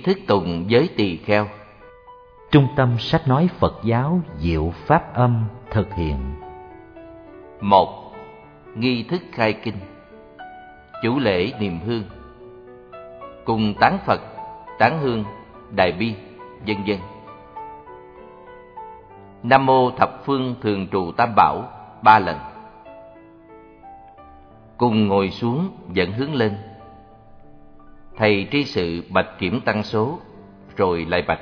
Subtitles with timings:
[0.00, 1.46] Nghi thức tụng với tỳ kheo
[2.50, 6.16] Trung tâm sách nói Phật giáo Diệu Pháp Âm thực hiện
[7.60, 8.12] một
[8.74, 9.74] Nghi thức khai kinh
[11.02, 12.02] Chủ lễ niệm hương
[13.44, 14.20] Cùng tán Phật,
[14.78, 15.24] tán hương,
[15.70, 16.14] đại bi,
[16.66, 16.98] vân vân.
[19.42, 21.68] Nam mô thập phương thường trụ tam bảo
[22.02, 22.38] ba lần.
[24.76, 26.69] Cùng ngồi xuống dẫn hướng lên.
[28.20, 30.18] Thầy tri sự bạch kiểm tăng số
[30.76, 31.40] rồi lại bạch.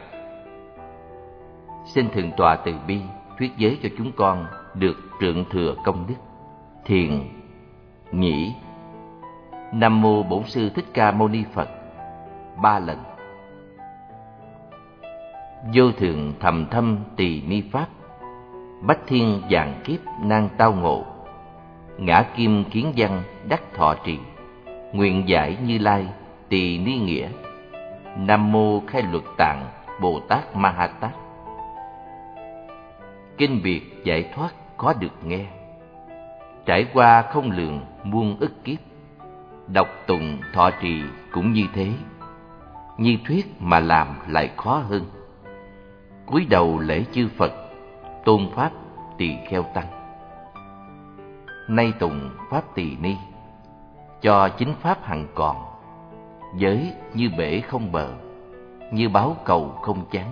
[1.84, 3.00] Xin thượng tọa từ bi
[3.38, 6.14] thuyết giới cho chúng con được trượng thừa công đức.
[6.84, 7.20] Thiền
[8.12, 8.52] nhĩ
[9.72, 11.68] Nam mô Bổn sư Thích Ca Mâu Ni Phật
[12.62, 12.98] ba lần.
[15.74, 17.86] Vô thượng thầm thâm tỳ ni pháp,
[18.82, 21.04] bách thiên vạn kiếp nan tao ngộ,
[21.98, 24.18] ngã kim kiến văn đắc thọ trì,
[24.92, 26.06] nguyện giải như lai
[26.48, 27.28] tỳ ni nghĩa.
[28.16, 29.66] Nam mô khai luật tạng
[30.00, 31.10] Bồ Tát Ma Ha Tát.
[33.38, 35.46] Kinh biệt giải thoát có được nghe,
[36.66, 38.78] trải qua không lường muôn ức kiếp,
[39.66, 41.90] đọc tụng thọ trì cũng như thế
[42.98, 45.04] như thuyết mà làm lại khó hơn
[46.26, 47.52] cúi đầu lễ chư phật
[48.24, 48.70] tôn pháp
[49.18, 49.86] tỳ kheo tăng
[51.68, 53.16] nay tùng pháp tỳ ni
[54.20, 55.56] cho chính pháp hằng còn
[56.56, 58.08] giới như bể không bờ,
[58.92, 60.30] như báo cầu không chán.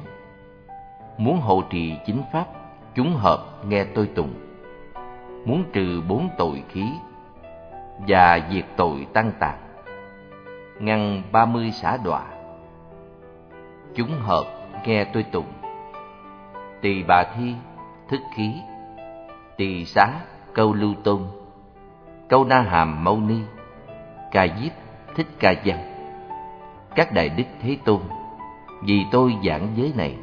[1.18, 2.46] Muốn hộ trì chính pháp,
[2.94, 4.34] chúng hợp nghe tôi tùng
[5.44, 6.84] muốn trừ bốn tội khí
[8.08, 9.58] và diệt tội tăng tạng
[10.80, 12.22] ngăn ba mươi xã đọa,
[13.94, 14.44] chúng hợp
[14.84, 15.46] nghe tôi tùng
[16.86, 17.54] tỳ bà thi,
[18.08, 18.52] thức khí.
[19.56, 20.08] Tỳ xá,
[20.54, 21.20] câu lưu tôn.
[22.28, 23.40] Câu na hàm mâu ni.
[24.32, 24.72] Ca diếp,
[25.14, 25.95] thích ca văn
[26.96, 28.00] các đại đức thế tôn,
[28.82, 30.16] vì tôi giảng giới này.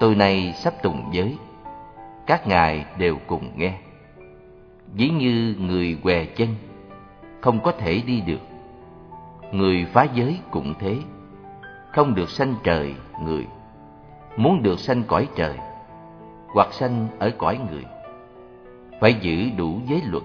[0.00, 1.36] Tôi nay sắp tùng giới,
[2.26, 3.74] các ngài đều cùng nghe.
[4.92, 6.48] Ví như người què chân,
[7.40, 8.40] không có thể đi được.
[9.52, 10.96] Người phá giới cũng thế,
[11.92, 13.46] không được sanh trời người.
[14.36, 15.54] Muốn được sanh cõi trời,
[16.54, 17.84] hoặc sanh ở cõi người.
[19.00, 20.24] Phải giữ đủ giới luật,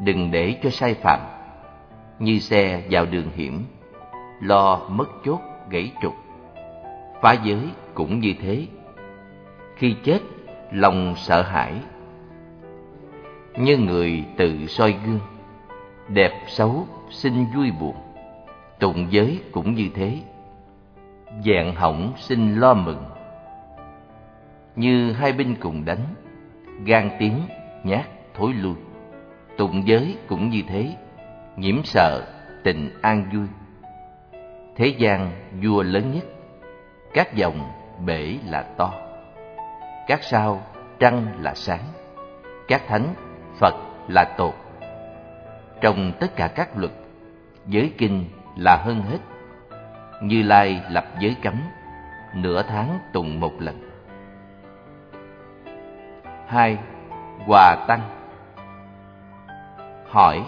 [0.00, 1.20] đừng để cho sai phạm,
[2.18, 3.64] như xe vào đường hiểm
[4.40, 5.40] lo mất chốt
[5.70, 6.14] gãy trục.
[7.20, 8.66] Phá giới cũng như thế.
[9.76, 10.18] Khi chết
[10.72, 11.74] lòng sợ hãi.
[13.58, 15.20] Như người tự soi gương
[16.08, 17.96] đẹp xấu sinh vui buồn.
[18.78, 20.18] Tụng giới cũng như thế.
[21.44, 23.04] Dạng hỏng sinh lo mừng.
[24.76, 26.14] Như hai binh cùng đánh
[26.84, 27.40] Gan tiếng,
[27.84, 28.74] nhát, thối lui.
[29.56, 30.96] Tụng giới cũng như thế.
[31.56, 32.22] Nhiễm sợ,
[32.64, 33.46] tình an vui.
[34.76, 35.30] Thế gian
[35.62, 36.24] vua lớn nhất
[37.14, 37.72] Các dòng
[38.06, 38.92] bể là to
[40.06, 40.62] Các sao
[40.98, 41.84] trăng là sáng
[42.68, 43.14] Các thánh
[43.58, 43.74] Phật
[44.08, 44.54] là tột
[45.80, 46.92] Trong tất cả các luật
[47.66, 48.24] Giới kinh
[48.56, 49.18] là hơn hết
[50.20, 51.54] như Lai lập giới cấm,
[52.34, 53.90] nửa tháng tùng một lần.
[56.46, 56.78] hai
[57.46, 58.00] Hòa Tăng
[60.08, 60.44] Hỏi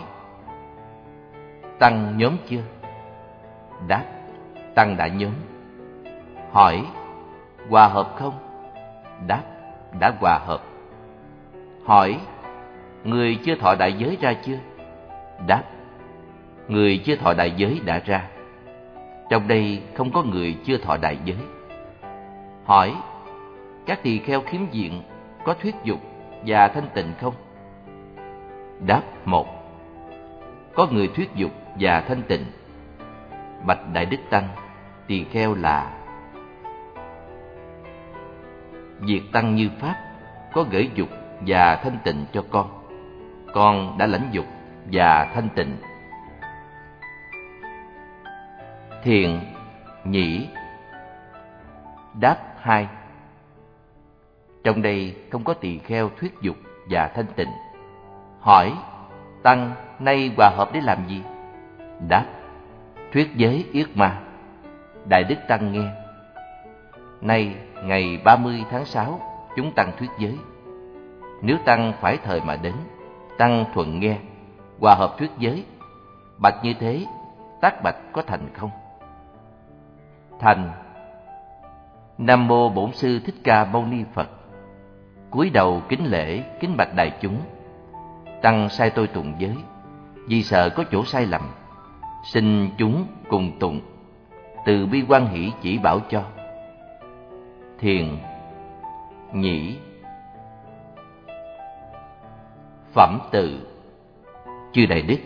[1.78, 2.62] Tăng nhóm chưa?
[3.88, 4.04] Đáp
[4.74, 5.32] Tăng đã nhóm
[6.50, 6.86] Hỏi
[7.68, 8.34] Hòa hợp không?
[9.26, 9.42] Đáp
[10.00, 10.62] Đã hòa hợp
[11.84, 12.20] Hỏi
[13.04, 14.58] Người chưa thọ đại giới ra chưa?
[15.46, 15.62] Đáp
[16.68, 18.28] Người chưa thọ đại giới đã ra
[19.32, 21.36] trong đây không có người chưa thọ đại giới.
[22.64, 22.94] Hỏi,
[23.86, 25.02] các tỳ kheo khiếm diện
[25.44, 26.00] có thuyết dục
[26.46, 27.34] và thanh tịnh không?
[28.86, 29.46] Đáp một
[30.74, 32.44] Có người thuyết dục và thanh tịnh.
[33.66, 34.48] Bạch Đại Đức Tăng,
[35.06, 35.90] tỳ kheo là
[39.00, 39.96] Việc Tăng như Pháp
[40.52, 41.08] có gửi dục
[41.46, 42.68] và thanh tịnh cho con.
[43.54, 44.46] Con đã lãnh dục
[44.92, 45.76] và thanh tịnh.
[49.02, 49.40] Thiện
[50.04, 50.48] nhĩ
[52.20, 52.88] đáp hai.
[54.64, 56.56] Trong đây không có tỳ kheo thuyết dục
[56.90, 57.50] và thanh tịnh.
[58.40, 58.72] Hỏi
[59.42, 61.22] tăng nay hòa hợp để làm gì?
[62.08, 62.24] Đáp
[63.12, 64.20] thuyết giới yết ma.
[65.08, 65.88] Đại đức tăng nghe.
[67.20, 67.54] Nay,
[67.84, 69.20] ngày ba mươi tháng sáu,
[69.56, 70.38] chúng tăng thuyết giới.
[71.42, 72.74] Nếu tăng phải thời mà đến,
[73.38, 74.18] tăng thuận nghe,
[74.80, 75.64] hòa hợp thuyết giới,
[76.38, 77.06] bạch như thế,
[77.60, 78.70] tác bạch có thành không?
[80.40, 80.70] Thành.
[82.18, 84.28] Nam mô bổn sư thích ca mâu ni phật.
[85.30, 87.40] Cúi đầu kính lễ, kính bạch đại chúng.
[88.42, 89.56] Tăng sai tôi tụng giới,
[90.28, 91.42] vì sợ có chỗ sai lầm
[92.22, 93.80] xin chúng cùng tụng.
[94.64, 96.22] Từ bi quan hỷ chỉ bảo cho.
[97.78, 98.16] Thiền,
[99.32, 99.76] nhĩ.
[102.94, 103.66] Phẩm từ,
[104.72, 105.18] chư đại đức,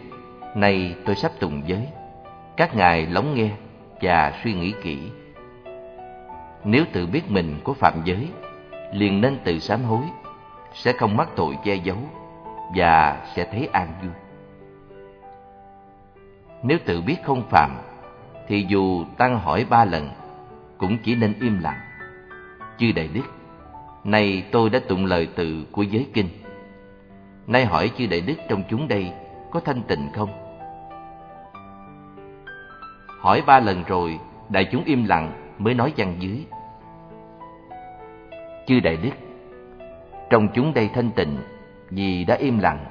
[0.54, 1.87] nay tôi sắp tùng giới.
[2.56, 3.50] Các ngài lắng nghe
[4.00, 4.99] và suy nghĩ kỹ.
[6.64, 8.28] Nếu tự biết mình có phạm giới,
[8.92, 10.04] liền nên tự sám hối.
[10.75, 11.99] Sẽ không mắc tội che giấu
[12.76, 14.25] và sẽ thấy an vui
[16.66, 17.70] nếu tự biết không phạm,
[18.48, 20.10] thì dù tăng hỏi ba lần,
[20.78, 21.80] cũng chỉ nên im lặng.
[22.78, 23.22] Chư đại đức,
[24.04, 26.28] nay tôi đã tụng lời từ của giới kinh.
[27.46, 29.12] Nay hỏi chư đại đức trong chúng đây
[29.50, 30.28] có thanh tịnh không?
[33.20, 34.18] Hỏi ba lần rồi,
[34.48, 36.46] đại chúng im lặng mới nói văn dưới.
[38.66, 39.10] Chư đại đức,
[40.30, 41.38] trong chúng đây thanh tịnh,
[41.90, 42.84] vì đã im lặng,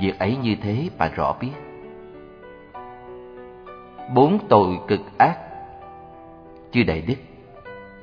[0.00, 1.63] việc ấy như thế mà rõ biết
[4.12, 5.38] bốn tội cực ác.
[6.72, 7.14] Chư đại đức,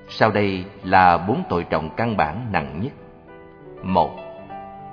[0.10, 2.92] sau đây là bốn tội trọng căn bản nặng nhất.
[3.84, 4.12] Một,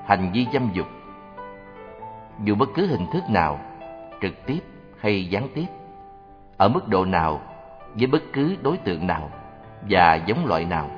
[0.06, 0.87] hành vi dâm dục.
[2.44, 3.60] Dù bất cứ hình thức nào,
[4.22, 4.60] trực tiếp
[5.00, 5.66] hay gián tiếp,
[6.56, 7.40] ở mức độ nào,
[7.94, 9.31] với bất cứ đối tượng nào
[9.90, 10.90] và giống loại nào,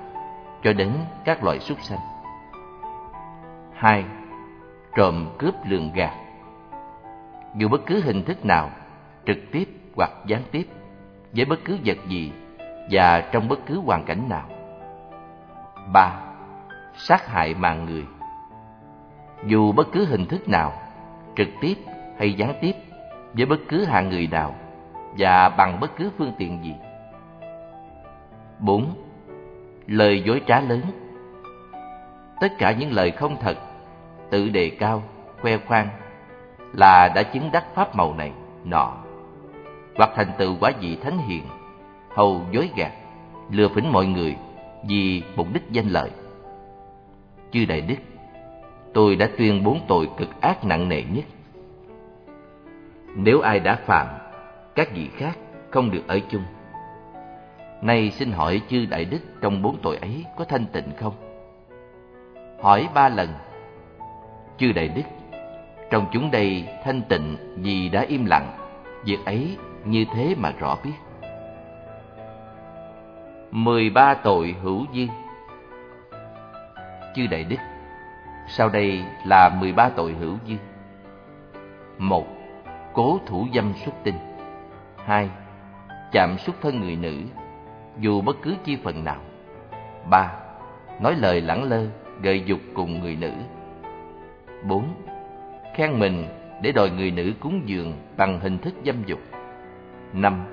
[0.62, 0.92] cho đến
[1.24, 1.98] các loại súc sanh.
[3.74, 4.04] Hai,
[4.96, 6.14] trộm cướp lường gạt.
[7.56, 8.70] Dù bất cứ hình thức nào,
[9.26, 10.66] trực tiếp hoặc gián tiếp
[11.32, 12.32] với bất cứ vật gì
[12.90, 14.48] và trong bất cứ hoàn cảnh nào.
[15.92, 16.20] ba
[16.94, 18.04] Sát hại mạng người
[19.46, 20.72] Dù bất cứ hình thức nào,
[21.36, 21.74] trực tiếp
[22.18, 22.72] hay gián tiếp
[23.32, 24.54] với bất cứ hạng người nào
[25.18, 26.74] và bằng bất cứ phương tiện gì.
[28.58, 28.94] bốn
[29.86, 30.80] Lời dối trá lớn
[32.40, 33.58] Tất cả những lời không thật,
[34.30, 35.02] tự đề cao,
[35.40, 35.88] khoe khoang
[36.72, 38.32] là đã chứng đắc pháp màu này,
[38.64, 38.96] nọ
[39.96, 41.42] hoặc thành tựu quả vị thánh hiền,
[42.14, 42.92] hầu dối gạt,
[43.50, 44.36] lừa phỉnh mọi người
[44.88, 46.10] vì mục đích danh lợi.
[47.52, 47.96] Chư Đại Đức,
[48.94, 51.24] tôi đã tuyên bốn tội cực ác nặng nề nhất.
[53.16, 54.06] Nếu ai đã phạm,
[54.74, 55.38] các vị khác
[55.70, 56.42] không được ở chung.
[57.82, 61.14] Nay xin hỏi chư Đại Đức trong bốn tội ấy có thanh tịnh không?
[62.62, 63.28] Hỏi ba lần.
[64.58, 65.02] Chư Đại Đức,
[65.90, 68.52] trong chúng đây thanh tịnh vì đã im lặng,
[69.04, 70.92] việc ấy như thế mà rõ biết.
[73.50, 75.08] mười ba tội hữu duyên.
[77.14, 77.56] Chư Đại Đức
[78.48, 80.58] Sau đây là mười ba tội hữu duyên.
[81.98, 82.26] Một
[82.92, 84.14] Cố thủ dâm xuất tinh.
[85.04, 85.30] Hai
[86.12, 87.22] Chạm xuất thân người nữ
[87.98, 89.20] Dù bất cứ chi phần nào.
[90.10, 90.32] Ba
[91.00, 91.86] Nói lời lẳng lơ,
[92.22, 93.32] gợi dục cùng người nữ.
[94.64, 94.94] Bốn
[95.74, 96.26] Khen mình
[96.62, 99.18] để đòi người nữ cúng dường bằng hình thức dâm dục
[100.12, 100.44] năm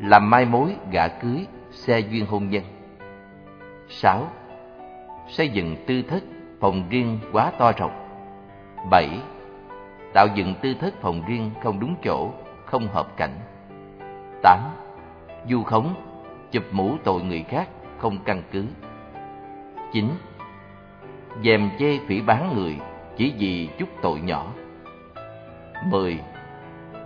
[0.00, 2.62] Làm mai mối gả cưới, xe duyên hôn nhân.
[3.88, 4.28] Sáu
[5.28, 6.22] Xây dựng tư thất,
[6.60, 8.08] phòng riêng quá to rộng.
[8.90, 9.08] Bảy
[10.12, 12.30] Tạo dựng tư thất phòng riêng không đúng chỗ,
[12.64, 13.38] không hợp cảnh.
[14.42, 14.60] Tám
[15.48, 15.94] Du khống,
[16.50, 17.68] chụp mũ tội người khác,
[17.98, 18.64] không căn cứ.
[19.92, 20.08] Chín
[21.44, 22.78] Dèm chê phỉ bán người
[23.16, 24.46] chỉ vì chút tội nhỏ.
[25.86, 26.20] Mười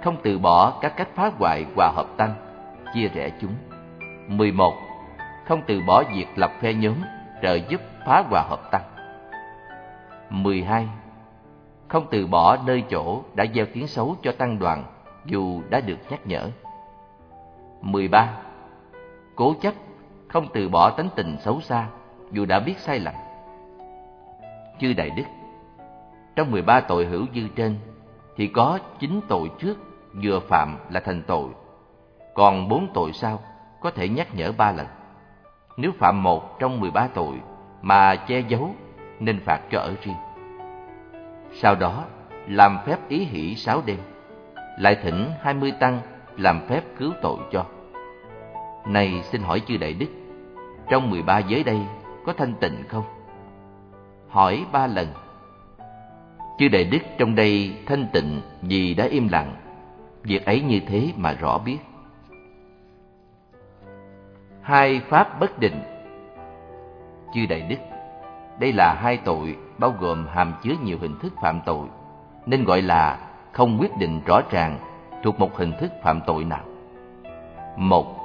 [0.02, 2.34] không từ bỏ các cách phá hoại hòa hợp tăng,
[2.94, 3.54] chia rẽ chúng.
[4.28, 4.74] 11.
[5.46, 6.94] Không từ bỏ việc lập phe nhóm,
[7.42, 8.82] trợ giúp phá hòa hợp tăng.
[10.30, 10.88] 12.
[11.88, 14.84] Không từ bỏ nơi chỗ đã gieo tiếng xấu cho tăng đoàn
[15.24, 16.50] dù đã được nhắc nhở.
[17.80, 18.36] 13.
[19.34, 19.74] Cố chấp
[20.28, 21.86] không từ bỏ tánh tình xấu xa
[22.32, 23.14] dù đã biết sai lầm.
[24.80, 25.22] Chư Đại Đức
[26.36, 27.76] Trong 13 tội hữu dư trên
[28.36, 29.87] thì có 9 tội trước
[30.22, 31.48] vừa phạm là thành tội,
[32.34, 33.40] còn bốn tội sau
[33.80, 34.86] có thể nhắc nhở ba lần.
[35.76, 37.34] Nếu phạm một trong mười ba tội
[37.82, 38.74] mà che giấu
[39.20, 40.16] nên phạt cho ở riêng.
[41.52, 42.04] Sau đó
[42.46, 43.98] làm phép ý hỷ sáu đêm,
[44.78, 46.00] lại thỉnh hai mươi tăng
[46.36, 47.64] làm phép cứu tội cho.
[48.86, 50.06] Này xin hỏi chư Đại Đức,
[50.90, 51.80] trong mười ba giới đây
[52.26, 53.04] có thanh tịnh không?
[54.28, 55.06] Hỏi ba lần.
[56.58, 59.54] Chư Đại Đức trong đây thanh tịnh vì đã im lặng
[60.28, 61.78] Việc ấy như thế mà rõ biết.
[64.62, 65.82] Hai pháp bất định.
[67.34, 67.76] Chư Đại Đức
[68.58, 71.86] Đây là hai tội bao gồm hàm chứa nhiều hình thức phạm tội
[72.46, 73.18] Nên gọi là
[73.52, 74.78] không quyết định rõ ràng
[75.22, 76.64] thuộc một hình thức phạm tội nào.
[77.76, 78.16] Một,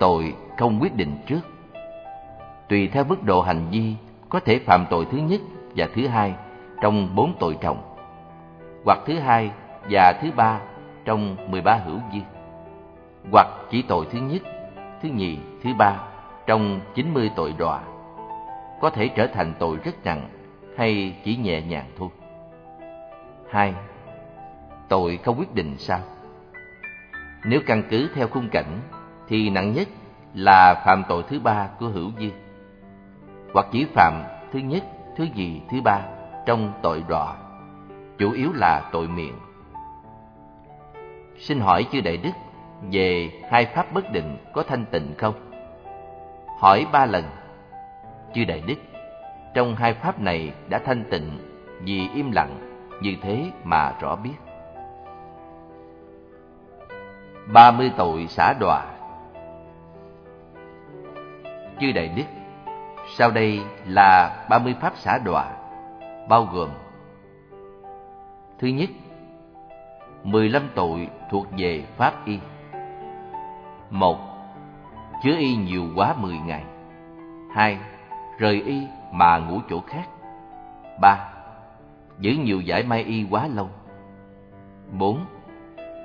[0.00, 1.40] tội không quyết định trước.
[2.68, 3.94] Tùy theo mức độ hành vi
[4.28, 5.40] có thể phạm tội thứ nhất
[5.76, 6.34] và thứ hai
[6.82, 7.96] trong bốn tội trọng
[8.84, 9.50] Hoặc thứ hai
[9.90, 10.60] và thứ ba
[11.04, 12.20] trong 13 hữu dư
[13.32, 14.42] hoặc chỉ tội thứ nhất
[15.02, 15.96] thứ nhì, thứ ba
[16.46, 17.80] trong 90 tội đọa
[18.80, 20.28] có thể trở thành tội rất nặng
[20.76, 22.08] hay chỉ nhẹ nhàng thôi.
[23.50, 23.74] Hai,
[24.88, 26.00] tội không quyết định sao?
[27.44, 28.80] Nếu căn cứ theo khung cảnh
[29.28, 29.88] thì nặng nhất
[30.34, 32.32] là phạm tội thứ ba của hữu duyên
[33.54, 34.84] hoặc chỉ phạm thứ nhất,
[35.16, 36.00] thứ nhì, thứ ba
[36.46, 37.36] trong tội đọa,
[38.18, 39.34] chủ yếu là tội miệng.
[41.40, 42.30] Xin hỏi chư Đại Đức
[42.92, 45.34] về hai pháp bất định có thanh tịnh không?
[46.58, 47.24] Hỏi ba lần.
[48.34, 48.74] Chư Đại Đức,
[49.54, 51.38] trong hai pháp này đã thanh tịnh
[51.80, 54.34] vì im lặng, như thế mà rõ biết.
[57.52, 58.84] ba mươi tội xả đọa
[61.80, 62.24] Chư Đại Đức,
[63.16, 65.46] sau đây là ba mươi pháp xả đọa,
[66.28, 66.68] bao gồm
[68.58, 68.90] Thứ nhất,
[70.24, 72.38] mười lăm tội thuộc về Pháp Y.
[73.90, 74.18] Một,
[75.22, 76.64] Chứa y nhiều quá mười ngày.
[77.54, 77.78] Hai,
[78.38, 80.08] Rời y mà ngủ chỗ khác.
[81.00, 81.28] Ba,
[82.18, 83.68] Giữ nhiều giải mai y quá lâu.
[84.98, 85.24] Bốn,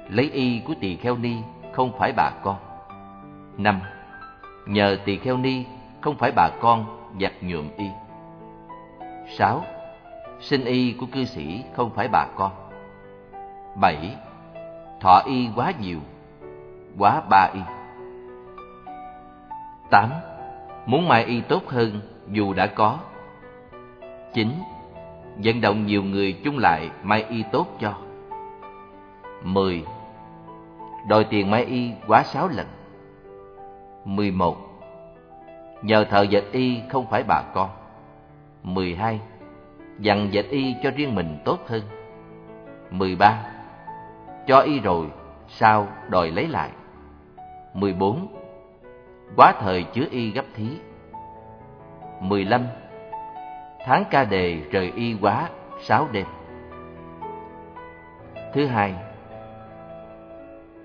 [0.10, 1.38] Lấy y của tỳ kheo ni
[1.74, 2.55] không phải bà con.
[3.57, 3.79] Năm,
[4.65, 5.65] Nhờ tỳ kheo ni
[6.01, 6.86] không phải bà con
[7.22, 7.88] giặt nhuộm y.
[9.38, 9.63] Sáu
[10.39, 12.51] Sinh y của cư sĩ không phải bà con.
[13.75, 14.15] 7.
[15.00, 16.00] Thọ y quá nhiều,
[16.98, 17.60] Quá ba y
[19.89, 20.10] 8.
[20.86, 22.01] Muốn mai y tốt hơn
[22.32, 23.00] dù đã có
[24.34, 24.51] 9.
[25.44, 27.94] Vận động nhiều người chung lại mai y tốt cho
[29.44, 29.84] 10.
[31.08, 32.67] Đòi tiền mai y quá 6 lần
[34.05, 34.58] 11.
[35.82, 37.70] Nhờ thợ dệt y không phải bà con
[38.63, 39.20] 12.
[40.00, 41.82] Dặn dệt y cho riêng mình tốt hơn
[42.91, 43.54] 13
[44.47, 45.07] cho y rồi,
[45.47, 46.69] sao đòi lấy lại?
[47.73, 48.27] 14.
[49.35, 50.69] Quá thời chứa y gấp thí
[52.19, 52.67] 15.
[53.85, 55.49] Tháng ca đề rời y quá
[55.81, 56.25] 6 đêm
[58.53, 58.95] Thứ hai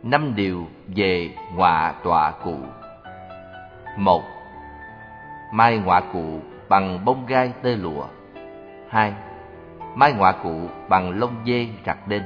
[0.02, 2.56] năm điều về ngọa tọa cụ
[3.96, 4.22] một
[5.52, 8.06] Mai ngọa cụ bằng bông gai tơ lụa
[8.88, 9.12] hai
[9.94, 10.54] Mai ngọa cụ
[10.88, 12.22] bằng lông dê rạc đinh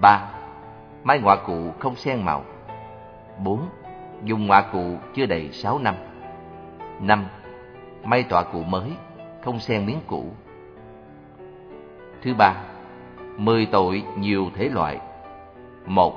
[0.00, 0.30] 3.
[1.04, 2.44] Máy ngoại cụ không xen màu
[3.44, 3.60] 4.
[4.24, 5.94] Dùng ngoại cụ chưa đầy 6 năm
[7.00, 7.24] 5.
[8.04, 8.90] May tọa cụ mới,
[9.44, 10.24] không xen miếng cũ
[12.22, 12.54] Thứ ba,
[13.36, 15.00] mười tội nhiều thể loại
[15.86, 16.14] một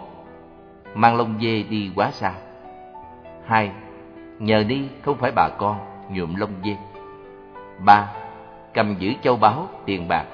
[0.94, 2.34] Mang lông dê đi quá xa
[3.46, 3.72] hai
[4.40, 5.78] Nhờ đi không phải bà con,
[6.10, 6.76] nhuộm lông dê
[7.86, 8.14] ba
[8.74, 10.26] Cầm giữ châu báu, tiền bạc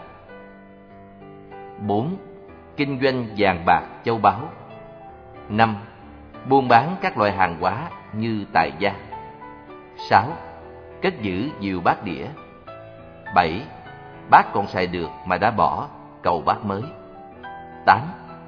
[1.87, 2.15] bốn
[2.77, 4.49] Kinh doanh vàng bạc, châu báu.
[5.49, 5.75] năm
[6.49, 8.93] buôn bán các loại hàng hóa như tài gia.
[10.09, 10.27] 6.
[11.01, 12.25] Cất giữ nhiều bát đĩa.
[13.35, 13.61] 7.
[14.29, 15.87] Bát còn xài được mà đã bỏ,
[16.23, 16.81] cầu bát mới.
[17.85, 17.99] 8.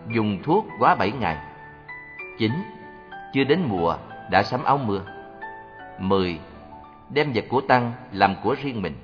[0.07, 1.37] Dùng thuốc quá 7 ngày.
[2.37, 2.51] 9.
[3.33, 3.97] Chưa đến mùa
[4.31, 5.01] đã sắm áo mưa.
[5.99, 6.39] 10.
[7.09, 8.95] Đem vật của tăng làm của riêng mình.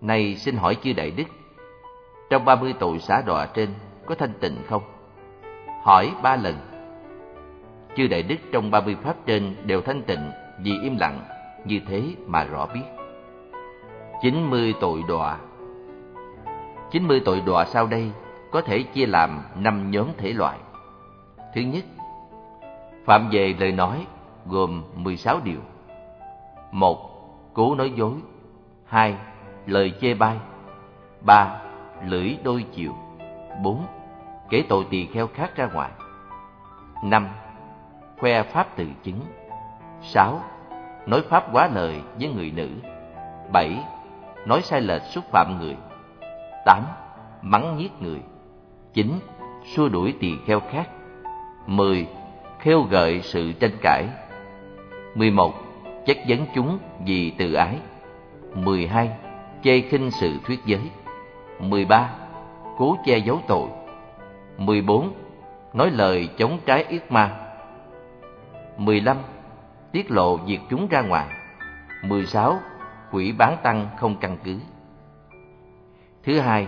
[0.00, 1.24] Này xin hỏi chư đại đức,
[2.30, 3.68] trong 30 tội xả đọa trên
[4.06, 4.82] có thanh tịnh không?
[5.82, 6.54] Hỏi ba lần
[7.96, 11.20] chư đại đức trong ba mươi pháp trên đều thanh tịnh vì im lặng,
[11.64, 12.84] như thế mà rõ biết.
[14.22, 15.38] chín mươi tội đọa
[16.90, 18.10] chín mươi tội đọa sau đây
[18.50, 20.58] có thể chia làm năm nhóm thể loại.
[21.54, 21.84] Thứ nhất,
[23.04, 24.06] phạm về lời nói
[24.46, 25.60] gồm mười sáu điều.
[26.72, 27.12] một
[27.54, 28.12] Cố nói dối.
[28.84, 29.16] hai
[29.66, 30.36] Lời chê bai.
[31.20, 31.60] ba
[32.04, 32.92] Lưỡi đôi chiều.
[33.62, 33.86] bốn
[34.50, 35.90] Kể tội tỳ kheo khác ra ngoài.
[37.02, 37.28] 5.
[38.18, 39.20] khoe pháp từ chứng.
[40.02, 40.40] 6.
[41.06, 42.68] Nói pháp quá lời với người nữ.
[43.52, 43.84] 7.
[44.46, 45.76] Nói sai lệch xúc phạm người.
[46.64, 46.82] 8.
[47.42, 48.20] Mắng nhiếc người.
[48.92, 49.18] 9.
[49.64, 50.88] Xua đuổi tỳ kheo khác.
[51.66, 52.06] 10.
[52.58, 54.08] Khêu gợi sự tranh cãi.
[55.14, 55.54] 11.
[56.06, 57.78] Chất vấn chúng vì tự ái.
[58.54, 59.10] 12.
[59.62, 60.90] Chê khinh sự thuyết giới.
[61.60, 62.10] 13.
[62.76, 63.68] Cố che giấu tội.
[64.58, 65.12] 14.
[65.72, 67.36] Nói lời chống trái yết ma
[68.76, 69.16] 15.
[69.92, 71.26] Tiết lộ việc chúng ra ngoài
[72.02, 72.58] 16.
[73.12, 74.58] Quỷ bán tăng không căn cứ
[76.24, 76.66] Thứ hai,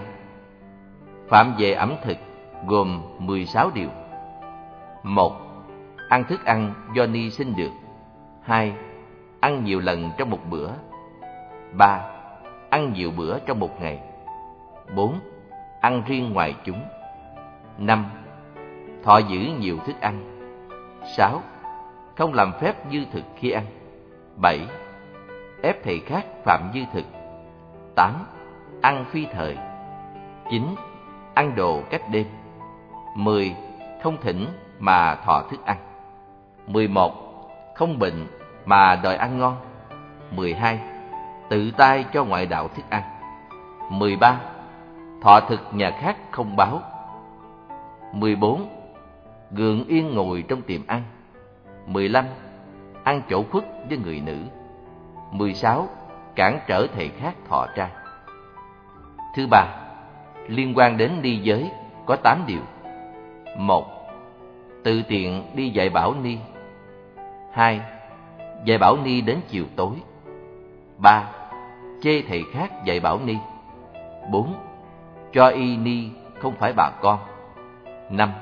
[1.29, 2.17] Phạm về ẩm thực
[2.67, 3.89] gồm 16 điều
[5.03, 5.33] 1.
[6.09, 7.71] Ăn thức ăn do ni sinh được
[8.43, 8.73] 2.
[9.41, 10.71] Ăn nhiều lần trong một bữa
[11.73, 12.01] 3.
[12.71, 14.01] Ăn nhiều bữa trong một ngày
[14.97, 15.21] 4.
[15.81, 16.83] Ăn riêng ngoài chúng
[17.79, 18.05] 5.
[19.05, 20.21] Thọ giữ nhiều thức ăn
[21.17, 21.43] 6
[22.17, 23.65] Không làm phép dư thực khi ăn.
[24.37, 24.67] 7.
[25.63, 27.05] Ép thầy khác phạm dư thực.
[27.95, 28.13] 8.
[28.83, 29.59] Ăn phi thời.
[30.51, 30.75] 9.
[31.35, 32.27] Ăn đồ cách đêm.
[33.15, 33.57] 10.
[34.03, 34.47] Không thỉnh
[34.79, 35.77] mà thọ thức ăn.
[36.67, 37.13] 11.
[37.75, 38.27] Không bệnh
[38.65, 39.57] mà đòi ăn ngon.
[40.31, 40.81] 12.
[41.49, 43.03] Tự tay cho ngoại đạo thức ăn.
[43.91, 44.41] 13.
[45.23, 46.83] Thọ thực nhà khác không báo.
[48.13, 48.69] 14.
[49.51, 51.03] Gượng yên ngồi trong tiệm ăn.
[51.87, 52.25] 15.
[53.05, 54.37] Ăn chỗ khuất với người nữ.
[55.31, 55.89] 16.
[56.35, 57.91] Cản trở thầy khác thọ trai.
[59.35, 59.67] Thứ ba,
[60.49, 61.71] liên quan đến ni giới
[62.07, 62.61] có 8 điều.
[63.57, 63.87] 1.
[64.85, 66.39] Tự tiện đi dạy bảo ni.
[67.53, 67.81] 2.
[68.65, 69.93] Dạy bảo ni đến chiều tối.
[70.99, 71.31] 3.
[72.03, 73.37] Chê thầy khác dạy bảo ni.
[74.31, 74.55] 4.
[75.33, 77.19] Cho y ni không phải bà con.
[78.11, 78.33] 5.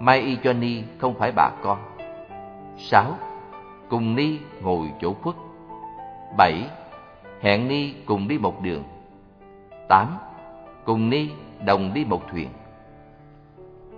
[0.00, 1.78] Mai y cho ni không phải bà con.
[2.76, 3.18] 6.
[3.88, 5.36] Cùng ni ngồi chỗ khuất.
[6.36, 6.64] 7.
[7.40, 8.84] Hẹn ni cùng đi một đường.
[9.88, 10.18] 8.
[10.84, 11.28] Cùng ni
[11.64, 12.48] đồng đi một thuyền.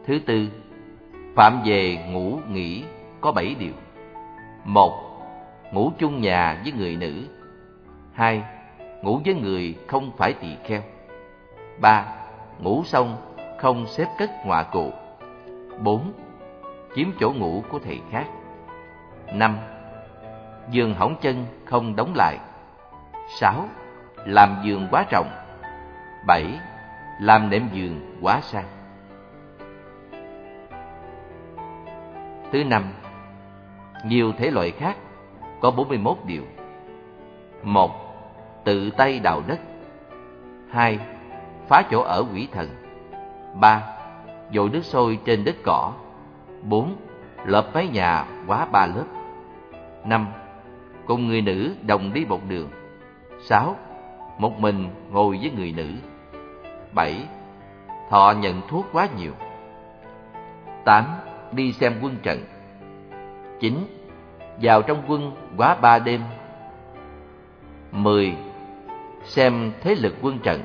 [0.07, 0.49] Thứ tư,
[1.37, 2.85] phạm về ngủ nghỉ
[3.21, 3.73] có 7 điều.
[4.65, 4.93] 1.
[5.73, 7.23] Ngủ chung nhà với người nữ.
[8.13, 8.43] 2.
[9.03, 10.83] Ngủ với người không phải tỳ kheo.
[11.81, 12.07] 3.
[12.61, 13.17] Ngủ xong
[13.59, 14.93] không xếp cất ngọa cụ
[15.83, 16.13] bốn
[16.95, 18.27] Chiếm chỗ ngủ của thầy khác.
[19.33, 19.59] năm
[20.71, 22.39] Giường hỏng chân không đóng lại.
[23.29, 23.69] sáu
[24.25, 25.31] Làm giường quá rộng.
[26.27, 26.61] bảy
[27.21, 28.65] Làm nệm giường quá sang.
[32.53, 32.85] Thứ năm,
[34.05, 34.97] nhiều thể loại khác
[35.61, 36.43] có 41 điều.
[37.63, 37.91] một
[38.65, 39.61] Tự tay đào đất.
[40.71, 40.99] hai
[41.69, 42.69] Phá chỗ ở quỷ thần.
[43.55, 43.96] ba
[44.53, 45.93] Dội nước sôi trên đất cỏ.
[46.63, 46.97] 4.
[47.45, 49.05] Lợp mái nhà quá ba lớp.
[50.05, 50.27] 5.
[51.07, 52.71] Cùng người nữ đồng đi một đường.
[53.41, 53.77] 6.
[54.39, 55.89] Một mình ngồi với người nữ.
[56.93, 57.27] 7.
[58.11, 59.33] Thọ nhận thuốc quá nhiều.
[60.85, 61.05] 8.
[61.53, 62.39] đi xem quân trận.
[63.61, 63.75] 9.
[64.63, 66.21] Vào trong quân quá ba đêm.
[67.93, 68.37] 10.
[69.25, 70.61] Xem thế lực quân trận.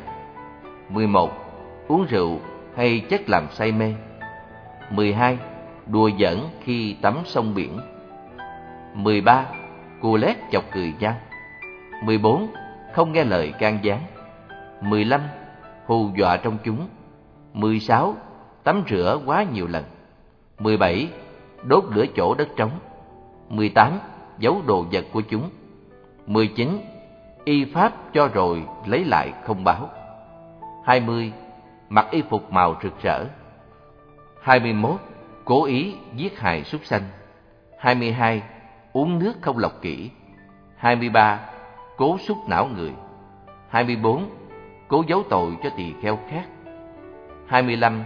[0.89, 1.31] 11.
[1.87, 2.39] Uống rượu
[2.75, 3.93] hay chất làm say mê.
[4.89, 5.37] 12.
[5.87, 7.79] Đùa giỡn khi tắm sông biển.
[8.93, 9.45] 13.
[10.01, 11.15] Cù lét chọc cười nhau.
[12.03, 12.47] 14.
[12.93, 13.99] Không nghe lời can gián.
[14.81, 15.21] 15.
[15.85, 16.87] Hù dọa trong chúng.
[17.53, 18.15] 16.
[18.63, 19.83] Tắm rửa quá nhiều lần.
[20.59, 21.07] 17.
[21.63, 22.71] Đốt lửa chỗ đất trống
[23.49, 23.99] 18.
[24.39, 25.49] Giấu đồ vật của chúng
[26.27, 26.79] 19.
[27.45, 29.89] Y pháp cho rồi lấy lại không báo
[30.85, 31.31] 20.
[31.93, 33.25] Mặc y phục màu rực rỡ
[34.41, 34.99] 21.
[35.45, 37.01] Cố ý giết hại súc sanh
[37.79, 38.43] 22.
[38.93, 40.09] Uống nước không lọc kỹ
[40.77, 41.39] 23.
[41.97, 42.93] Cố xúc não người
[43.69, 44.29] 24.
[44.87, 46.43] Cố giấu tội cho tỳ kheo khác
[47.47, 48.03] 25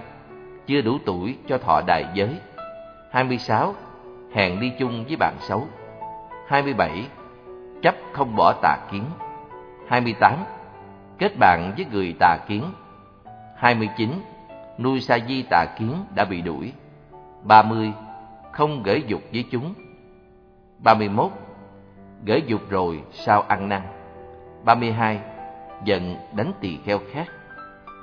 [0.67, 2.39] chưa đủ tuổi cho thọ đại giới.
[3.11, 3.75] 26.
[4.33, 5.67] Hẹn đi chung với bạn xấu.
[6.47, 7.07] 27.
[7.81, 9.03] Chấp không bỏ tà kiến.
[9.87, 10.33] 28.
[11.17, 12.63] Kết bạn với người tà kiến.
[13.55, 14.21] 29.
[14.77, 16.73] Nuôi sa di tà kiến đã bị đuổi.
[17.43, 17.93] 30.
[18.51, 19.73] Không gửi dục với chúng.
[20.79, 21.31] 31.
[22.25, 23.81] Gửi dục rồi sao ăn năn.
[24.63, 25.19] 32.
[25.83, 27.27] Giận đánh tỳ kheo khác.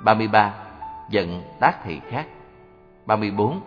[0.03, 0.53] 33.
[1.09, 2.25] Giận tác thầy khác.
[3.05, 3.61] 34.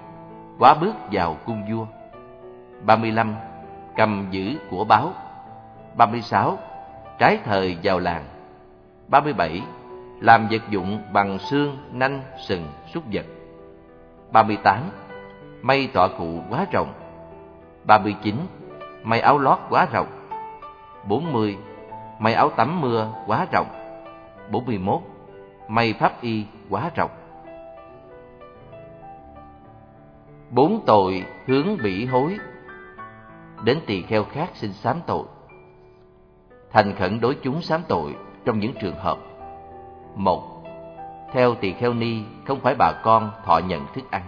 [0.59, 1.87] Quá bước vào cung vua
[2.83, 3.35] 35.
[3.97, 5.13] Cầm giữ của báo
[5.97, 6.59] 36.
[7.19, 8.25] Trái thời vào làng
[9.09, 9.63] 37.
[10.21, 13.27] Làm vật dụng bằng xương, nanh, sừng, súc vật
[14.33, 14.91] 38.
[15.63, 16.93] May tọa cụ quá rộng
[17.85, 18.35] 39.
[19.03, 20.07] May áo lót quá rộng
[21.09, 21.57] 40.
[22.19, 23.67] May áo tắm mưa quá rộng
[24.51, 25.01] 41.
[25.69, 27.11] May pháp y quá rộng
[30.51, 32.39] Bốn tội hướng bị hối
[33.65, 35.25] Đến tỳ kheo khác xin sám tội
[36.73, 39.19] Thành khẩn đối chúng sám tội trong những trường hợp
[40.17, 40.43] một,
[41.33, 44.23] Theo tỳ kheo ni không phải bà con thọ nhận thức ăn.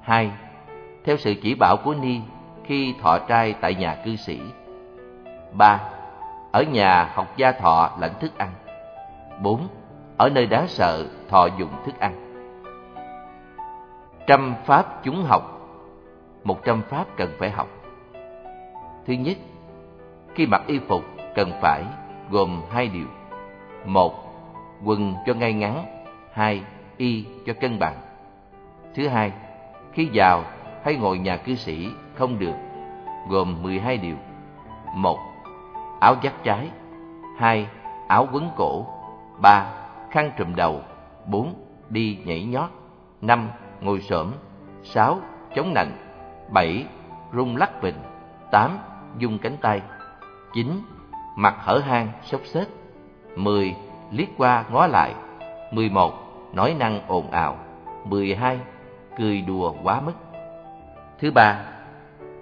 [0.00, 0.30] Hai,
[1.04, 2.20] Theo sự chỉ bảo của ni
[2.64, 4.40] khi thọ trai tại nhà cư sĩ.
[5.52, 5.80] Ba,
[6.52, 8.48] Ở nhà học gia thọ lãnh thức ăn.
[9.42, 9.68] Bốn,
[10.16, 12.14] Ở nơi đáng sợ thọ dùng thức ăn.
[14.26, 15.60] Trăm pháp chúng học,
[16.44, 17.68] Một trăm pháp cần phải học.
[19.06, 19.36] Thứ nhất,
[20.34, 21.84] Khi mặc y phục cần phải
[22.30, 23.06] gồm hai điều.
[23.84, 24.23] Một
[24.84, 25.84] quần cho ngay ngắn,
[26.32, 26.62] hai
[26.96, 27.96] y cho cân bằng.
[28.94, 29.32] Thứ hai,
[29.92, 30.44] khi vào
[30.84, 32.54] hay ngồi nhà cư sĩ không được,
[33.28, 34.16] gồm 12 điều.
[34.94, 35.18] một
[36.00, 36.70] Áo giáp trái.
[37.38, 37.66] Hai
[38.08, 38.86] Áo quấn cổ.
[39.40, 39.66] Ba
[40.10, 40.80] Khăn trùm đầu.
[41.26, 41.54] Bốn
[41.88, 42.70] Đi nhảy nhót.
[43.20, 43.48] Năm
[43.80, 44.32] Ngồi xổm.
[44.82, 45.20] Sáu
[45.54, 45.96] Chống nạnh.
[46.50, 46.86] Bảy
[47.32, 47.94] Rung lắc bình
[48.50, 48.78] tám
[49.18, 49.82] Dung cánh tay.
[50.54, 50.80] Chín
[51.36, 52.64] Mặt hở hang, sốc xếp.
[53.36, 53.74] Mười
[54.16, 55.14] Liếc qua ngó lại
[55.70, 56.12] 11.
[56.52, 57.56] Nói năng ồn ào
[58.04, 58.58] 12.
[59.18, 60.12] Cười đùa quá mức
[61.18, 61.60] Thứ ba,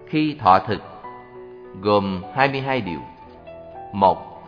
[0.08, 0.82] khi thọ thực
[1.80, 3.00] gồm 22 điều.
[3.92, 4.42] 1.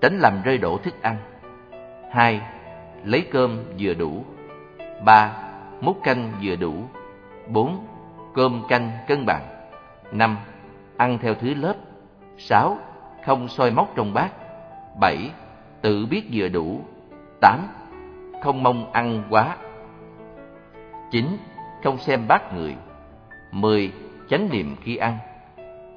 [0.00, 1.16] Tránh làm rơi đổ thức ăn.
[2.10, 2.40] 2.
[3.04, 4.24] Lấy cơm vừa đủ.
[5.04, 5.32] 3.
[5.80, 6.74] Múc canh vừa đủ.
[7.48, 7.86] 4.
[8.34, 9.42] Cơm canh cân bằng.
[10.12, 10.36] 5.
[10.96, 11.74] Ăn theo thứ lớp.
[12.38, 12.78] 6.
[13.24, 14.30] Không soi móc trong bát.
[15.00, 15.30] 7.
[15.86, 16.80] Tự biết vừa đủ.
[17.40, 17.68] 8.
[18.42, 19.56] Không mong ăn quá.
[21.10, 21.26] 9.
[21.84, 22.76] Không xem bát người.
[23.52, 23.92] 10.
[24.30, 25.18] Chánh niệm khi ăn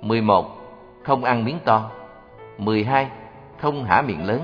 [0.02, 0.46] 11.
[1.04, 1.92] Không ăn miếng to
[2.58, 3.10] 12.
[3.58, 4.42] Không hả miệng lớn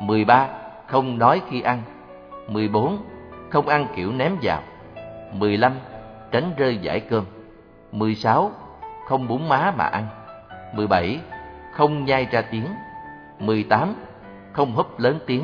[0.00, 0.48] 13.
[0.86, 1.82] Không nói khi ăn
[2.48, 2.98] 14.
[3.50, 4.62] Không ăn kiểu ném vào
[5.32, 5.72] 15.
[6.30, 7.24] Tránh rơi giải cơm
[7.92, 8.50] 16.
[9.08, 10.06] Không búng má mà ăn
[10.74, 11.20] 17.
[11.72, 12.66] Không nhai ra tiếng
[13.38, 13.94] 18.
[14.56, 15.42] Không húp lớn tiếng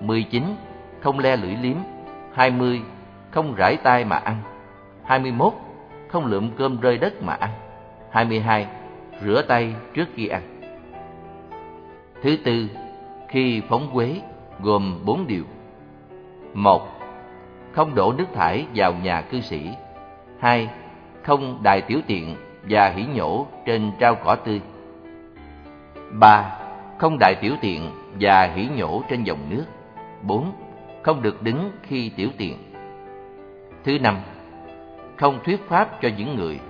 [0.00, 0.42] 19.
[1.00, 1.76] Không le lưỡi liếm
[2.34, 2.82] 20.
[3.30, 4.36] Không rải tay mà ăn
[5.04, 5.52] 21
[6.08, 7.50] không lượm cơm rơi đất mà ăn.
[8.10, 8.66] 22.
[9.24, 10.42] Rửa tay trước khi ăn.
[12.22, 12.68] Thứ tư,
[13.28, 14.20] khi phóng quế
[14.60, 15.44] gồm 4 điều.
[16.54, 16.88] 1.
[17.72, 19.70] Không đổ nước thải vào nhà cư sĩ.
[20.40, 20.68] 2.
[21.22, 24.60] Không đài tiểu tiện và hỉ nhổ trên trao cỏ tươi.
[26.10, 26.59] 3.
[27.00, 29.64] Không đại tiểu tiện và hỉ nhổ trên dòng nước.
[30.22, 30.52] 4.
[31.02, 32.56] Không được đứng khi tiểu tiện.
[33.84, 34.16] Thứ năm,
[35.16, 36.60] không thuyết pháp cho những người,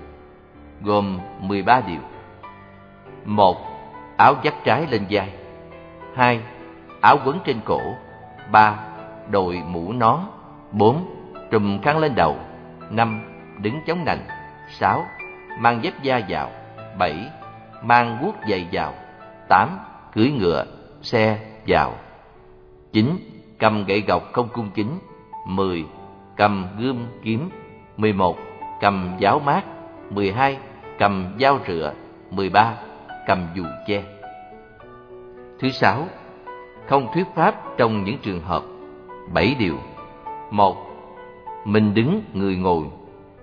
[0.82, 2.00] gồm 13 điều.
[3.24, 3.56] 1.
[4.16, 5.32] Áo dắt trái lên vai.
[6.14, 6.40] 2.
[7.00, 7.80] Áo quấn trên cổ.
[8.52, 8.78] 3.
[9.30, 10.18] Đội mũ nón.
[10.72, 11.04] 4.
[11.50, 12.36] Trùm khăn lên đầu.
[12.90, 13.22] 5.
[13.58, 14.26] Đứng chống nạnh.
[14.68, 15.06] 6.
[15.58, 16.50] Mang dép da vào.
[16.98, 17.28] 7.
[17.82, 18.94] Mang guốc giày vào.
[19.48, 19.78] 8.
[20.12, 20.64] Cưỡi ngựa,
[21.02, 21.94] xe vào.
[22.92, 23.16] 9.
[23.58, 24.98] Cầm gậy gọc không cung kính.
[25.46, 25.84] 10.
[26.36, 27.50] Cầm gươm kiếm
[27.96, 28.38] 11.
[28.80, 29.64] Cầm giáo mát
[30.10, 30.58] 12.
[30.98, 31.92] Cầm dao rửa
[32.30, 32.74] 13.
[33.26, 34.02] Cầm dù che
[35.60, 36.08] Thứ sáu
[36.88, 38.62] Không thuyết pháp trong những trường hợp
[39.32, 39.76] bảy điều
[40.50, 40.76] một
[41.64, 42.84] Mình đứng người ngồi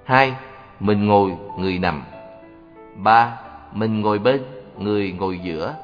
[0.04, 0.34] hai
[0.80, 2.04] Mình ngồi người nằm
[2.96, 3.40] ba
[3.74, 4.44] Mình ngồi bên
[4.78, 5.76] người ngồi giữa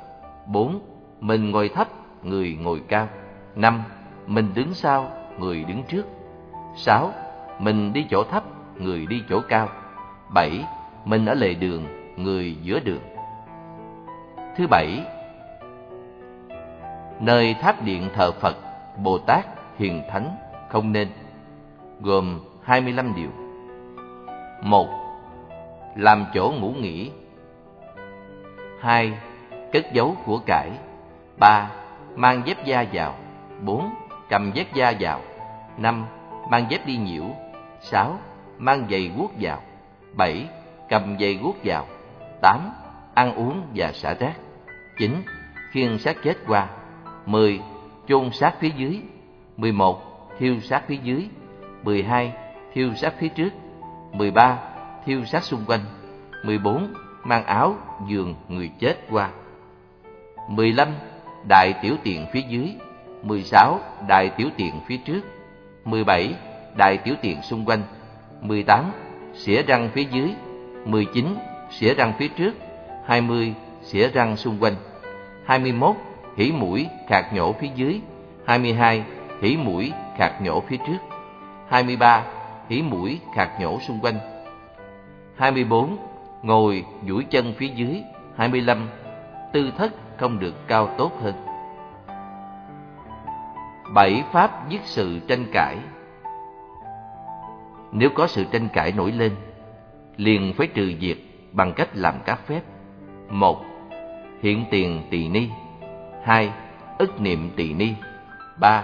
[0.46, 0.80] 4.
[1.20, 1.88] Mình ngồi thấp
[2.24, 3.08] người ngồi cao
[3.56, 3.84] 5.
[4.28, 6.06] Mình đứng sau người đứng trước
[6.76, 7.12] 6.
[7.60, 8.44] Mình đi chỗ thấp
[8.78, 9.70] người đi chỗ cao.
[10.34, 10.66] 7.
[11.06, 11.86] Mình ở lề đường,
[12.18, 13.02] người giữa đường.
[14.58, 15.06] Thứ bảy,
[17.20, 18.56] nơi tháp điện thờ Phật,
[19.04, 19.46] Bồ Tát,
[19.78, 20.36] Hiền Thánh
[20.70, 21.08] không nên,
[22.02, 23.30] gồm 25 điều.
[24.62, 24.88] 1.
[25.96, 27.12] Làm chỗ ngủ nghỉ
[28.80, 29.14] 2.
[29.74, 30.72] Cất giấu của cải
[31.40, 31.70] 3.
[32.16, 33.16] Mang dép da vào
[33.62, 33.90] 4.
[34.30, 35.22] Cầm dép da vào
[35.78, 36.06] 5.
[36.50, 37.24] Mang dép đi nhiễu
[37.82, 38.18] 6
[38.58, 39.62] mang giày guốc vào.
[40.18, 40.48] 7.
[40.90, 41.88] Cầm giày guốc vào.
[42.42, 42.70] 8.
[43.14, 44.34] Ăn uống và xả rác.
[44.98, 45.22] 9.
[45.72, 46.70] Khiêng xác chết qua.
[47.26, 47.62] 10.
[48.08, 49.02] Chôn xác phía dưới.
[49.58, 50.02] 11.
[50.40, 51.30] Thiêu xác phía dưới.
[51.84, 52.34] 12.
[52.74, 53.50] Thiêu xác phía trước.
[54.12, 54.58] 13.
[55.06, 55.82] Thiêu xác xung quanh.
[56.44, 56.94] 14.
[57.24, 57.76] Mang áo,
[58.08, 59.30] giường người chết qua.
[60.48, 60.88] 15.
[61.48, 62.76] Đại tiểu tiện phía dưới.
[63.22, 63.80] 16.
[64.08, 65.22] Đại tiểu tiện phía trước.
[65.86, 66.36] 17.
[66.76, 67.82] Đại tiểu tiện xung quanh.
[68.42, 68.92] 18.
[69.34, 70.30] Xỉa răng phía dưới
[70.86, 71.36] 19.
[71.72, 72.54] Xỉa răng phía trước
[73.06, 73.54] 20.
[73.84, 74.76] Xỉa răng xung quanh
[75.46, 75.96] 21.
[76.38, 78.02] Hỉ mũi khạc nhổ phía dưới
[78.46, 79.04] 22.
[79.42, 80.98] Hỉ mũi khạc nhổ phía trước
[81.70, 82.24] 23.
[82.70, 84.16] Hỉ mũi khạc nhổ xung quanh
[85.36, 85.98] 24.
[86.42, 88.02] Ngồi duỗi chân phía dưới
[88.38, 88.90] 25.
[89.54, 91.34] Tư thất không được cao tốt hơn
[93.94, 95.78] Bảy pháp dứt sự tranh cãi
[97.96, 99.36] nếu có sự tranh cãi nổi lên,
[100.18, 101.18] liền phải trừ diệt
[101.52, 102.62] bằng cách làm các phép.
[103.30, 103.66] một
[104.42, 105.50] Hiện tiền tỳ ni.
[106.24, 106.52] hai
[106.98, 107.94] Ức niệm tỳ ni.
[108.60, 108.84] ba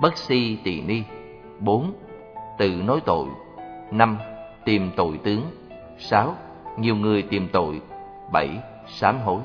[0.00, 1.02] Bất si tỳ ni.
[1.60, 1.92] bốn
[2.58, 3.28] Tự nói tội.
[3.90, 4.18] năm
[4.64, 5.42] Tìm tội tướng.
[5.98, 6.34] sáu
[6.78, 7.80] Nhiều người tìm tội.
[8.32, 9.40] bảy Sám hối.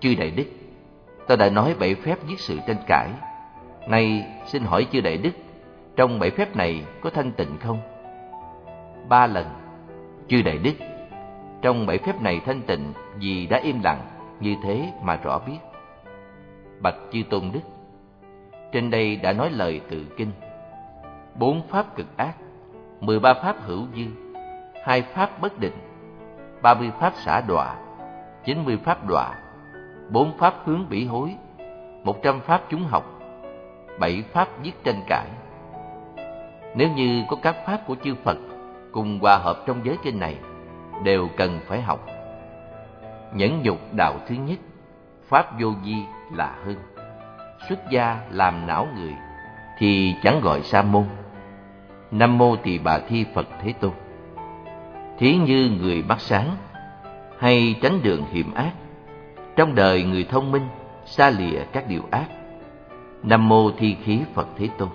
[0.00, 0.44] Chư Đại Đức,
[1.26, 3.08] ta đã nói bảy phép giết sự tranh cãi.
[3.88, 5.30] Nay xin hỏi chư Đại Đức
[5.96, 7.78] trong bảy phép này có thanh tịnh không?
[9.08, 9.46] Ba lần
[10.28, 10.72] Chư Đại Đức
[11.62, 14.00] Trong bảy phép này thanh tịnh vì đã im lặng,
[14.40, 15.58] như thế mà rõ biết.
[16.80, 17.60] Bạch Chư Tôn Đức
[18.72, 20.30] Trên đây đã nói lời tự kinh.
[21.34, 22.34] Bốn pháp cực ác,
[23.00, 24.04] mười ba pháp hữu dư,
[24.84, 25.74] hai pháp bất định,
[26.62, 27.76] ba mươi pháp xả đọa,
[28.44, 29.34] chín mươi pháp đọa,
[30.10, 31.34] bốn pháp hướng bỉ hối,
[32.04, 33.04] một trăm pháp chúng học,
[33.98, 35.26] bảy pháp giết tranh cãi.
[36.74, 38.38] Nếu như có các pháp của chư Phật
[38.92, 40.36] cùng hòa hợp trong giới kinh này,
[41.04, 42.06] đều cần phải học.
[43.34, 44.58] Nhẫn nhục đạo thứ nhất,
[45.28, 45.96] pháp vô di
[46.32, 46.76] là hơn.
[47.68, 49.14] Xuất gia làm não người
[49.78, 51.04] thì chẳng gọi sa môn.
[52.10, 53.92] Nam mô tỳ bà thi Phật Thế Tôn.
[55.18, 56.56] Thí như người mắt sáng
[57.38, 58.72] hay tránh đường hiểm ác.
[59.56, 60.66] Trong đời người thông minh
[61.06, 62.26] xa lìa các điều ác.
[63.22, 64.88] Nam mô thi khí Phật Thế Tôn.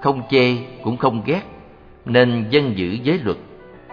[0.00, 1.42] Không chê cũng không ghét,
[2.04, 3.36] nên dân giữ giới luật,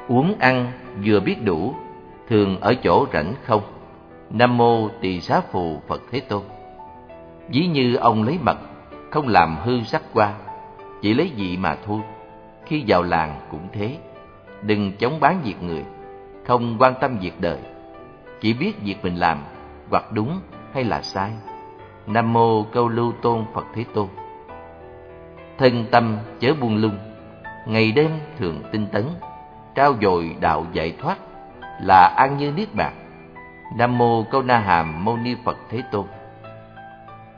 [0.08, 0.72] uống ăn
[1.06, 1.74] vừa biết đủ,
[2.30, 3.62] thường ở chỗ rảnh không.
[4.30, 6.44] Nam mô Tỳ Xá Phù Phật Thế Tôn.
[7.50, 8.58] Ví như ông lấy mật,
[9.12, 10.34] không làm hư sắc qua,
[11.02, 12.02] chỉ lấy vị mà thôi.
[12.66, 13.98] Khi vào làng cũng thế,
[14.62, 15.84] đừng chống bán việc người,
[16.46, 17.58] không quan tâm việc đời,
[18.46, 19.44] chỉ biết việc mình làm
[19.90, 20.40] hoặc đúng
[20.74, 21.32] hay là sai.
[22.08, 24.08] Nam mô Câu Lưu Tôn Phật Thế Tôn.
[25.58, 26.98] Thân tâm chớ buông lung,
[27.68, 29.06] ngày đêm thường tinh tấn,
[29.76, 31.18] trao dồi đạo giải thoát
[31.82, 32.94] là an như niết bàn.
[33.78, 36.06] Nam mô Câu Na Hàm Mâu Ni Phật Thế Tôn.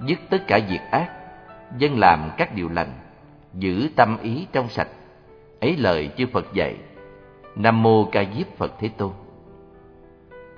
[0.02, 1.10] Dứt tất cả việc ác,
[1.78, 2.94] dân làm các điều lành,
[3.54, 4.90] giữ tâm ý trong sạch.
[5.62, 6.76] Ấy lời chư Phật dạy.
[7.56, 9.12] Nam mô Ca Diếp Phật Thế Tôn.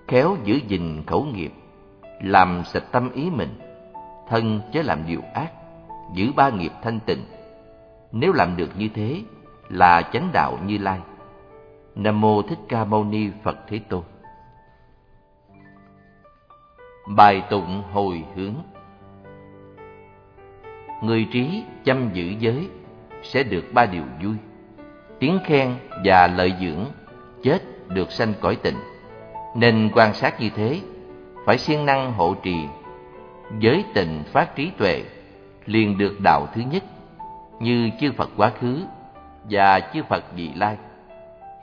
[0.09, 1.51] Khéo giữ gìn khẩu nghiệp,
[2.21, 3.59] làm sạch tâm ý mình,
[4.29, 5.51] thân chớ làm điều ác,
[6.13, 7.23] giữ ba nghiệp thanh tịnh.
[8.11, 9.21] Nếu làm được như thế
[9.69, 10.99] là chánh đạo Như Lai.
[11.95, 14.03] Nam mô Thích Ca Mâu Ni Phật Thế Tôn.
[17.07, 18.55] Bài tụng hồi hướng
[21.03, 22.69] Người trí chăm giữ giới
[23.23, 24.35] sẽ được ba điều vui
[25.19, 26.85] Tiếng khen và lợi dưỡng
[27.43, 28.75] chết được sanh cõi tịnh
[29.55, 30.79] nên quan sát như thế
[31.45, 32.55] Phải siêng năng hộ trì
[33.59, 35.03] Giới tịnh phát trí tuệ
[35.65, 36.83] liền được đạo thứ nhất
[37.59, 38.83] Như chư Phật quá khứ
[39.49, 40.77] và chư Phật vị lai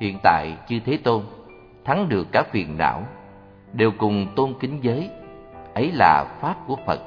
[0.00, 1.22] Hiện tại chư Thế Tôn
[1.84, 3.02] thắng được cả phiền não
[3.72, 5.10] Đều cùng tôn kính giới
[5.76, 7.00] ấy là pháp của Phật.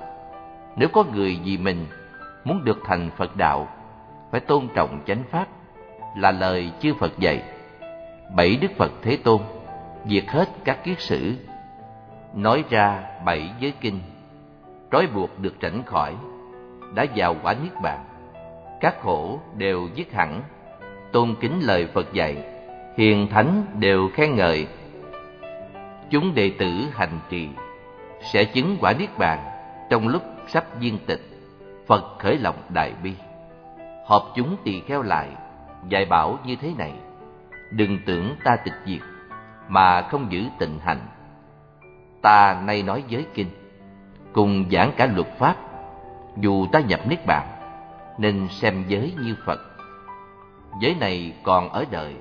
[0.75, 1.85] Nếu có người vì mình
[2.43, 3.67] muốn được thành Phật đạo,
[4.31, 5.47] phải tôn trọng chánh pháp,
[6.17, 7.43] là lời chư Phật dạy.
[8.35, 9.41] Bảy Đức Phật Thế Tôn
[10.05, 11.35] diệt hết các kiết sử,
[12.33, 13.99] nói ra bảy giới kinh,
[14.91, 16.15] trói buộc được tránh khỏi,
[16.95, 18.05] đã vào quả niết bàn.
[18.79, 20.41] Các khổ đều dứt hẳn,
[21.11, 22.37] tôn kính lời Phật dạy,
[22.97, 24.67] hiền thánh đều khen ngợi.
[26.09, 27.49] Chúng đệ tử hành trì.
[28.33, 29.39] Sẽ chứng quả niết bàn
[29.89, 31.21] trong lúc sắp viên tịch.
[31.87, 33.13] Phật khởi lòng đại bi.
[34.05, 35.27] Họp chúng tỳ kheo lại.
[35.89, 36.93] Dạy bảo như thế này.
[37.71, 39.01] Đừng tưởng ta tịch diệt
[39.69, 40.99] mà không giữ tịnh hành
[42.21, 43.47] ta nay nói giới kinh
[44.33, 45.55] cùng giảng cả luật pháp
[46.37, 47.47] dù ta nhập niết bàn
[48.17, 49.59] nên xem giới như phật
[50.81, 52.15] giới này còn ở đời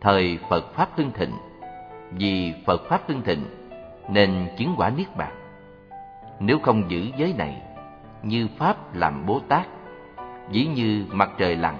[0.00, 1.32] thời phật pháp tương thịnh
[2.10, 3.44] vì phật pháp tương thịnh
[4.08, 5.32] nên chứng quả niết bàn.
[6.40, 7.62] Nếu không giữ giới này,
[8.22, 9.66] như pháp làm Bố Tát,
[10.50, 11.74] dĩ như mặt trời lặn,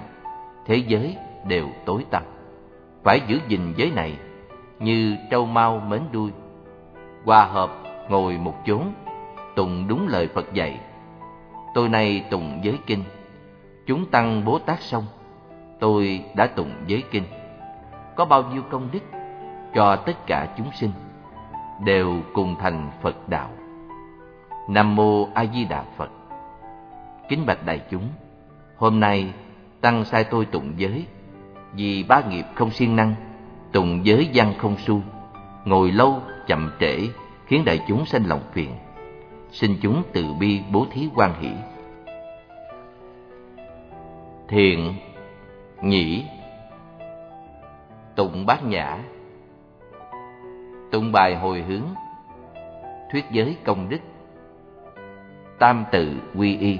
[0.65, 2.23] thế giới đều tối tăm.
[3.03, 4.17] Phải giữ gìn giới này
[4.81, 6.31] như trâu mau mến đuôi,
[7.25, 7.71] hòa hợp
[8.09, 8.81] ngồi một chốn,
[9.55, 10.79] tụng đúng lời Phật dạy.
[11.73, 13.03] Tôi nay tụng giới kinh,
[13.85, 15.05] chúng tăng Bố Tát xong,
[15.79, 17.23] tôi đã tụng giới kinh.
[18.15, 19.03] Có bao nhiêu công đức
[19.73, 20.91] cho tất cả chúng sinh
[21.85, 23.49] đều cùng thành Phật đạo.
[24.67, 26.09] Nam mô A Di Đà Phật.
[27.29, 28.07] Kính bạch đại chúng,
[28.77, 29.33] hôm nay
[29.81, 31.05] tăng sai tôi tụng giới,
[31.73, 33.15] vì ba nghiệp không siêng năng,
[33.71, 35.01] tùng giới văn không su,
[35.65, 36.99] ngồi lâu chậm trễ
[37.45, 38.71] khiến đại chúng sanh lòng phiền.
[39.51, 41.49] Xin chúng từ bi bố thí quan hỷ.
[44.47, 44.93] Thiện,
[45.81, 46.25] nhĩ,
[48.15, 48.97] tụng bát nhã,
[50.91, 51.87] tụng bài hồi hướng,
[53.11, 53.99] thuyết giới công đức,
[55.59, 56.77] tam tự quy y.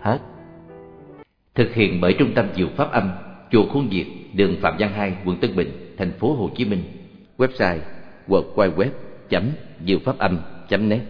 [0.00, 0.18] Hết.
[1.54, 3.10] Thực hiện bởi Trung tâm Diệu Pháp Âm,
[3.50, 6.82] chùa Khuôn Diệt, đường Phạm Văn Hai, quận Tân Bình, thành phố Hồ Chí Minh.
[7.38, 7.78] Website
[8.26, 11.00] www.diệu-pháp-âm.net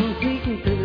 [0.00, 0.77] 我会记得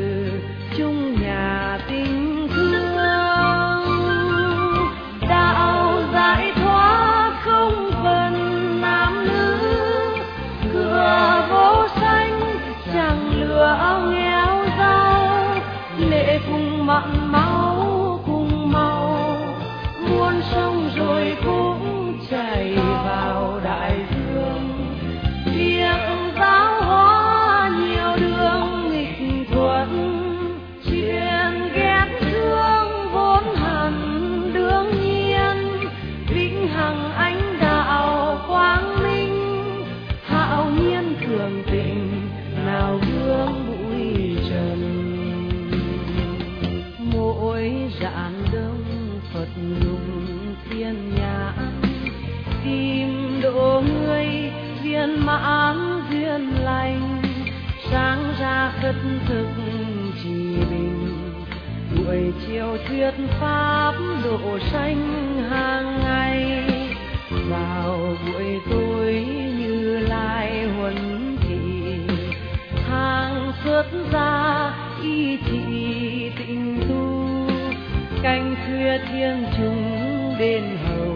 [78.97, 81.13] thiêng chúng đền hầu.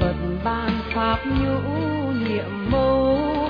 [0.00, 1.60] Phật ban pháp nhũ
[2.26, 3.41] nhiệm mâu